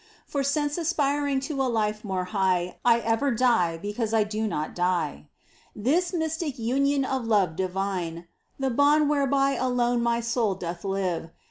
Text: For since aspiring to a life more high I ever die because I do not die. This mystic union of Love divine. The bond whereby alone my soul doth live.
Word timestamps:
For 0.25 0.41
since 0.43 0.79
aspiring 0.79 1.41
to 1.41 1.61
a 1.61 1.69
life 1.69 2.03
more 2.03 2.23
high 2.23 2.79
I 2.83 3.01
ever 3.01 3.29
die 3.29 3.77
because 3.77 4.15
I 4.15 4.23
do 4.23 4.47
not 4.47 4.73
die. 4.73 5.27
This 5.75 6.11
mystic 6.11 6.57
union 6.57 7.05
of 7.05 7.27
Love 7.27 7.55
divine. 7.55 8.25
The 8.57 8.71
bond 8.71 9.11
whereby 9.11 9.51
alone 9.53 10.01
my 10.01 10.19
soul 10.19 10.55
doth 10.55 10.83
live. 10.83 11.29